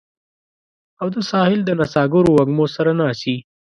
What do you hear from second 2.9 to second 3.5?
ناڅي